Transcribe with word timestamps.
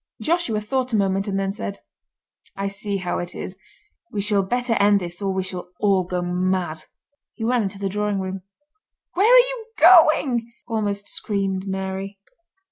Joshua 0.19 0.61
thought 0.61 0.93
a 0.93 0.95
moment 0.95 1.27
and 1.27 1.39
then 1.39 1.53
said: 1.53 1.77
"I 2.55 2.69
see 2.69 2.97
how 2.97 3.19
it 3.19 3.35
is. 3.35 3.59
We 4.11 4.19
shall 4.19 4.41
better 4.41 4.73
end 4.79 4.99
this 4.99 5.21
or 5.21 5.31
we 5.31 5.43
shall 5.43 5.69
all 5.79 6.05
go 6.05 6.23
mad." 6.23 6.85
He 7.35 7.43
ran 7.43 7.61
into 7.61 7.77
the 7.77 7.87
drawing 7.87 8.19
room. 8.19 8.41
"Where 9.13 9.31
are 9.31 9.37
you 9.37 9.65
going?" 9.77 10.51
almost 10.67 11.07
screamed 11.07 11.67
Mary. 11.67 12.17